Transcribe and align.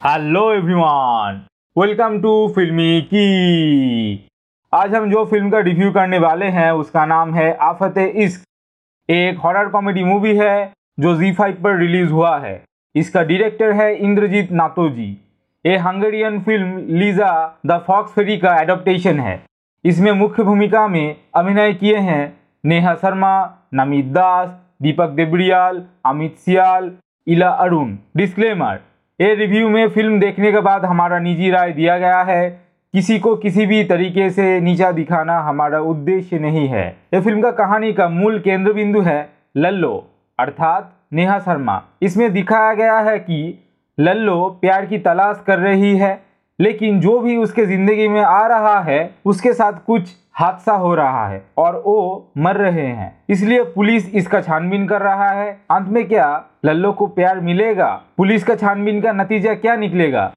Hello 0.00 0.42
everyone 0.52 1.40
welcome 1.76 2.16
to 2.20 2.30
फिल्मी 2.54 3.00
की 3.00 4.28
आज 4.72 4.94
हम 4.94 5.10
जो 5.10 5.24
फ़िल्म 5.24 5.50
का 5.50 5.58
रिव्यू 5.58 5.90
करने 5.92 6.18
वाले 6.18 6.46
हैं, 6.46 6.70
उसका 6.72 7.04
नाम 7.06 7.34
है 7.34 7.52
आफत 7.62 7.98
इश्क। 7.98 8.44
एक 9.08 9.38
हॉरर 9.38 9.68
कॉमेडी 9.68 10.04
मूवी 10.04 10.34
है, 10.36 10.72
जो 11.00 11.14
जी 11.16 11.32
फाइव 11.32 11.60
पर 11.64 11.76
रिलीज़ 11.76 12.10
हुआ 12.10 12.36
है। 12.38 12.62
इसका 12.94 13.22
डायरेक्टर 13.22 13.72
है 13.72 13.94
इंद्रजीत 13.96 14.52
नातोजी। 14.52 15.10
ये 15.64 15.76
Hungarian 15.78 16.40
film 16.42 16.78
Liza 16.98 17.60
the 17.66 17.82
Fox 17.86 18.12
Fairy 18.12 18.36
का 18.38 18.58
एडप्टेशन 18.60 19.20
है। 19.20 19.40
इसमें 19.84 20.12
मुख्य 20.12 20.42
भूमिका 20.42 20.88
में 20.88 21.16
अभिनय 21.34 21.72
किए 21.74 21.96
हैं 21.98 22.22
नेहा 22.64 22.94
शर्मा, 22.94 23.34
नमित 23.74 24.12
दास, 24.12 24.48
दीपक 24.82 25.10
देबड़ियाल 25.10 25.86
अमित 26.06 26.36
सियाल, 26.36 26.92
इला 27.26 27.48
अरुण। 27.48 27.96
डिस्क्लेमर 28.16 28.80
ये 29.20 29.34
रिव्यू 29.34 29.68
में 29.68 29.88
फ़िल्म 29.88 30.18
देखने 30.20 30.50
के 30.52 30.60
बाद 30.60 30.84
हमारा 30.84 31.18
निजी 31.18 31.50
राय 31.50 31.72
दिया 31.72 31.96
गया 31.98 32.20
है। 32.22 32.48
किसी 32.94 33.18
को 33.18 33.34
किसी 33.36 33.66
भी 33.66 33.82
तरीके 33.84 34.28
से 34.30 34.60
नीचा 34.60 34.90
दिखाना 34.92 35.38
हमारा 35.38 35.80
उद्देश्य 35.80 36.38
नहीं 36.38 36.66
है। 36.68 36.86
ये 37.14 37.20
फ़िल्म 37.20 37.42
का 37.42 37.50
कहानी 37.50 37.92
का 37.92 38.08
मूल 38.08 38.38
केंद्र 38.38 38.72
बिंदु 38.72 39.00
है 39.00 39.28
लल्लो, 39.56 39.92
अर्थात 40.38 40.92
नेहा 41.12 41.38
शर्मा। 41.38 41.82
इसमें 42.02 42.32
दिखाया 42.32 42.72
गया 42.74 42.98
है 43.00 43.18
कि 43.18 43.68
लल्लो 43.98 44.48
प्यार 44.60 44.86
की 44.86 44.98
तलाश 44.98 45.42
कर 45.46 45.58
रही 45.58 45.96
है 45.96 46.12
लेकिन 46.60 47.00
जो 47.00 47.18
भी 47.20 47.36
उसके 47.36 47.64
ज़िंदगी 47.66 48.08
में 48.08 48.22
आ 48.22 48.46
रहा 48.46 48.80
है, 48.80 49.14
उसके 49.24 49.52
साथ 49.52 49.84
कुछ 49.86 50.10
हादसा 50.34 50.72
हो 50.72 50.94
रहा 50.94 51.26
है 51.28 51.42
और 51.58 51.76
वो 51.86 52.32
मर 52.38 52.56
रहे 52.56 52.86
हैं। 52.86 53.12
इसलिए 53.30 53.62
पुलिस 53.74 54.14
इसका 54.14 54.40
छानबीन 54.40 54.86
कर 54.88 55.02
रहा 55.02 55.30
है। 55.30 55.50
अंत 55.70 55.88
में 55.88 56.06
क्या 56.08 56.44
लल्लो 56.64 56.92
को 56.92 57.06
प्यार 57.08 57.40
मिलेगा? 57.40 57.88
पुलिस 58.16 58.44
का 58.44 58.54
छानबीन 58.54 59.00
का 59.00 59.12
नतीजा 59.12 59.54
क्या 59.54 59.76
निकलेगा? 59.76 60.32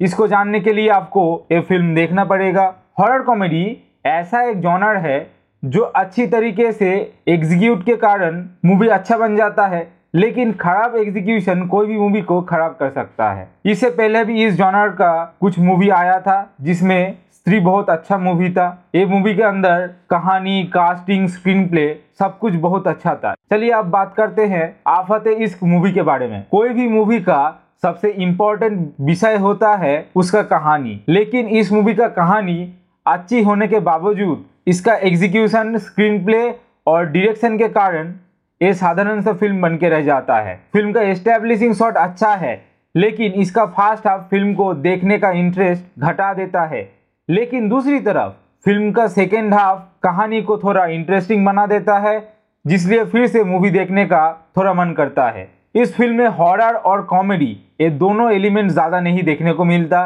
इसको 0.00 0.26
जानने 0.26 0.60
के 0.60 0.72
लिए 0.72 0.88
आपको 0.90 1.46
ये 1.52 1.60
फ़िल्म 1.60 1.94
देखना 1.94 2.24
पड़ेगा। 2.24 2.72
हॉरर 3.00 3.22
कॉमेडी 3.22 3.64
ऐसा 4.06 4.42
एक 4.42 4.60
जॉनर 4.60 4.96
है, 4.96 5.30
जो 5.62 5.82
अच्छी 5.82 6.26
तरीके 6.26 6.72
से 6.72 6.90
एग्जीक्यूट 7.28 7.84
के 7.84 7.96
कारण 7.96 8.44
मूवी 8.64 8.88
अच्छा 8.88 9.16
बन 9.18 9.36
जाता 9.36 9.66
है। 9.66 9.86
लेकिन 10.14 10.52
खराब 10.52 10.96
एग्जीक्यूशन 10.96 11.66
कोई 11.66 11.86
भी 11.86 11.98
मूवी 11.98 12.20
को 12.22 12.40
खराब 12.42 12.76
कर 12.80 12.90
सकता 12.90 13.30
है। 13.32 13.48
इससे 13.66 13.90
पहले 13.90 14.24
भी 14.24 14.44
इस 14.46 14.54
जॉनर 14.54 14.88
का 14.90 15.36
कुछ 15.40 15.58
मूवी 15.58 15.88
आया 15.90 16.18
था, 16.20 16.50
जिसमें 16.60 17.14
स्त्री 17.32 17.58
बहुत 17.60 17.90
अच्छा 17.90 18.18
मूवी 18.18 18.50
था। 18.50 18.66
ये 18.94 19.04
मूवी 19.06 19.34
के 19.34 19.42
अंदर 19.42 19.86
कहानी 20.10 20.62
कास्टिंग 20.64 21.28
स्क्रीन 21.28 21.66
प्ले 21.68 21.88
सब 22.18 22.38
कुछ 22.38 22.54
बहुत 22.54 22.88
अच्छा 22.88 23.14
था। 23.14 23.34
चलिए 23.50 23.70
अब 23.70 23.90
बात 23.90 24.14
करते 24.16 24.46
हैं 24.46 24.74
आफत 24.86 25.26
इस 25.28 25.62
मूवी 25.62 25.92
के 25.92 26.02
बारे 26.02 26.28
में। 26.28 26.44
कोई 26.50 26.68
भी 26.68 26.88
मूवी 26.88 27.20
का 27.20 27.64
सबसे 27.82 28.10
इम्पोर्टेंट 28.10 28.92
विषय 29.00 29.36
होता 29.36 29.74
है 29.76 30.06
उसका 30.16 30.42
कहानी। 30.44 31.00
लेकिन 31.08 31.48
इस 31.48 31.72
मूवी 31.72 31.94
का 31.94 32.08
कहानी 32.08 32.72
अच्छी 33.06 33.42
होने 33.42 33.68
के 33.68 33.80
बावजूद 33.80 34.44
इसका 34.66 34.94
एग्जीक्यूशन 34.94 35.76
स्क्रीन 35.78 36.24
प्ले 36.24 36.48
और 36.86 37.04
डायरेक्शन 37.04 37.58
के 37.58 37.68
कारण 37.68 38.12
ये 38.60 38.72
साधारण 38.74 39.20
सा 39.22 39.32
फ़िल्म 39.32 39.60
बन 39.60 39.76
के 39.76 39.88
रह 39.88 40.00
जाता 40.02 40.36
है। 40.40 40.54
फ़िल्म 40.72 40.92
का 40.92 41.02
एस्टेब्लिशिंग 41.02 41.74
शॉट 41.74 41.96
अच्छा 41.96 42.34
है, 42.34 42.60
लेकिन 42.94 43.32
इसका 43.32 43.64
फास्ट 43.66 44.06
हाफ़ 44.06 44.22
फ़िल्म 44.30 44.54
को 44.54 44.72
देखने 44.76 45.18
का 45.18 45.30
इंटरेस्ट 45.32 45.84
घटा 46.00 46.32
देता 46.34 46.64
है। 46.66 46.88
लेकिन 47.28 47.68
दूसरी 47.68 48.00
तरफ़ 48.00 48.32
फ़िल्म 48.64 48.90
का 48.92 49.06
सेकेंड 49.08 49.54
हाफ़ 49.54 49.80
कहानी 50.02 50.42
को 50.42 50.58
थोड़ा 50.58 50.84
इंटरेस्टिंग 50.86 51.44
बना 51.46 51.66
देता 51.66 51.98
है, 51.98 52.18
जिसलिए 52.64 53.04
फिर 53.04 53.26
से 53.26 53.44
मूवी 53.44 53.70
देखने 53.70 54.04
का 54.06 54.52
थोड़ा 54.56 54.72
मन 54.74 54.92
करता 54.92 55.28
है। 55.28 55.48
इस 55.74 55.94
फ़िल्म 55.96 56.16
में 56.16 56.28
हॉरर 56.28 56.74
और 56.74 57.02
कॉमेडी 57.04 57.56
ये 57.80 57.90
दोनों 57.92 58.30
एलिमेंट 58.32 58.70
ज़्यादा 58.70 59.00
नहीं 59.00 59.22
देखने 59.22 59.52
को 59.52 59.64
मिलता, 59.64 60.00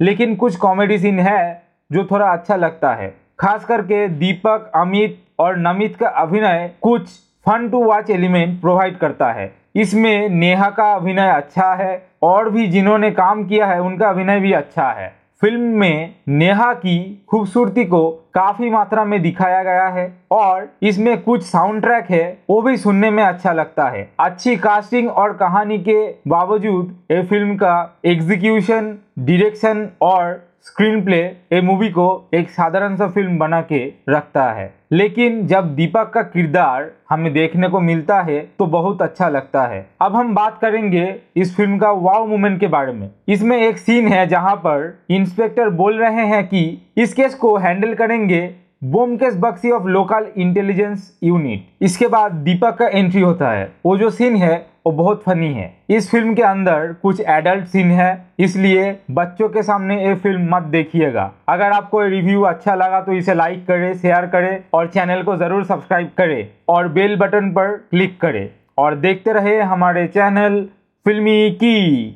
लेकिन 0.00 0.34
कुछ 0.36 0.56
कॉमेडी 0.56 0.98
सीन 0.98 1.18
है 1.20 1.62
जो 1.90 2.04
थोड़ा 2.04 2.26
अच्छा 2.26 2.56
लगता 2.56 2.94
है। 2.94 3.14
खास 3.40 3.64
करके 3.64 4.06
दीपक, 4.08 4.70
अमित 4.74 5.18
और 5.38 5.56
नमित 5.58 5.96
का 5.96 6.08
अभिनय 6.08 6.70
कुछ 6.82 7.08
fun 7.46 7.68
to 7.68 7.82
watch 7.84 8.10
element 8.10 8.60
provide 8.60 8.98
करता 8.98 9.30
है। 9.32 9.50
इसमें 9.76 10.28
नेहा 10.28 10.68
का 10.70 10.92
अभिनय 10.94 11.30
अच्छा 11.30 11.72
है 11.74 12.02
और 12.22 12.50
भी 12.50 12.66
जिन्होंने 12.66 13.10
काम 13.10 13.44
किया 13.44 13.66
है, 13.66 13.80
उनका 13.80 14.08
अभिनय 14.08 14.40
भी 14.40 14.52
अच्छा 14.52 14.90
है। 14.90 15.12
फ़िल्म 15.42 15.78
में 15.78 16.14
नेहा 16.28 16.72
की 16.74 17.24
खूबसूरती 17.28 17.84
को 17.84 18.10
काफ़ी 18.34 18.70
मात्रा 18.70 19.04
में 19.04 19.20
दिखाया 19.22 19.62
गया 19.62 19.86
है 19.88 20.06
और 20.32 20.68
इसमें 20.82 21.22
कुछ 21.22 21.42
साउंड 21.42 21.82
ट्रैक 21.82 22.10
है, 22.10 22.38
वो 22.50 22.60
भी 22.62 22.76
सुनने 22.76 23.10
में 23.10 23.22
अच्छा 23.24 23.52
लगता 23.52 23.88
है। 23.88 24.08
अच्छी 24.20 24.56
कास्टिंग 24.58 25.08
और 25.10 25.32
कहानी 25.32 25.78
के 25.78 26.06
बावजूद, 26.28 26.94
ये 27.12 27.22
फ़िल्म 27.22 27.56
का 27.56 28.00
एग्जीक्यूशन 28.04 28.96
डायरेक्शन 29.18 29.88
और 30.02 30.40
स्क्रीन 30.66 31.00
प्ले 31.04 31.18
ये 31.18 31.60
मूवी 31.60 31.88
को 31.88 32.04
एक 32.34 32.50
साधारण 32.50 32.96
सा 32.96 33.06
फ़िल्म 33.08 33.38
बना 33.38 33.60
के 33.62 33.78
रखता 34.08 34.44
है। 34.52 34.72
लेकिन 34.92 35.46
जब 35.46 35.74
दीपक 35.74 36.10
का 36.14 36.22
किरदार 36.22 36.90
हमें 37.10 37.32
देखने 37.32 37.68
को 37.68 37.80
मिलता 37.80 38.20
है 38.22 38.38
तो 38.58 38.66
बहुत 38.66 39.02
अच्छा 39.02 39.28
लगता 39.28 39.66
है। 39.66 39.84
अब 40.02 40.16
हम 40.16 40.34
बात 40.34 40.58
करेंगे 40.60 41.14
इस 41.36 41.56
फ़िल्म 41.56 41.78
का 41.78 41.90
वाव 41.90 42.26
मोमेंट 42.26 42.60
के 42.60 42.66
बारे 42.68 42.92
में। 42.92 43.10
इसमें 43.28 43.56
एक 43.58 43.78
सीन 43.78 44.08
है 44.08 44.26
जहाँ 44.26 44.54
पर 44.56 44.98
इंस्पेक्टर 45.10 45.70
बोल 45.72 45.98
रहे 45.98 46.26
हैं 46.26 46.46
कि 46.48 46.66
इस 46.96 47.14
केस 47.14 47.34
को 47.34 47.56
हैंडल 47.56 47.94
करेंगे 47.94 48.42
Byomkesh 48.84 49.34
Bakshi 49.36 49.70
of 49.70 49.86
local 49.86 50.26
intelligence 50.36 51.18
unit. 51.24 51.66
इसके 51.82 52.06
बाद 52.08 52.32
दीपक 52.44 52.76
का 52.76 52.86
एंट्री 52.88 53.20
होता 53.20 53.50
है। 53.50 53.72
वो 53.86 53.96
जो 53.98 54.10
सीन 54.10 54.36
है 54.36 54.66
वो 54.86 54.92
बहुत 54.92 55.22
फनी 55.22 55.52
है। 55.54 55.72
इस 55.90 56.10
फ़िल्म 56.10 56.34
के 56.34 56.42
अंदर 56.42 56.92
कुछ 57.02 57.20
एडल्ट 57.20 57.66
सीन 57.66 57.90
है, 57.90 58.26
इसलिए 58.38 58.96
बच्चों 59.10 59.48
के 59.48 59.62
सामने 59.62 60.02
ये 60.04 60.14
फ़िल्म 60.14 60.54
मत 60.54 60.62
देखिएगा। 60.70 61.30
अगर 61.48 61.72
आपको 61.72 62.00
रिव्यू 62.02 62.42
अच्छा 62.44 62.74
लगा 62.74 63.00
तो 63.00 63.12
इसे 63.12 63.34
लाइक 63.34 63.66
करें 63.66 63.94
शेयर 63.94 64.26
करें 64.26 64.62
और 64.74 64.88
चैनल 64.88 65.22
को 65.22 65.36
ज़रूर 65.36 65.64
सब्सक्राइब 65.64 66.10
करें 66.18 66.48
और 66.68 66.88
बेल 66.90 67.16
बटन 67.16 67.50
पर 67.50 67.76
क्लिक 67.90 68.20
करें। 68.20 68.48
और 68.78 68.94
देखते 68.96 69.32
रहे 69.32 69.60
हमारे 69.62 70.06
चैनल 70.08 70.60
फिल्मी 71.06 71.50
की 71.52 72.10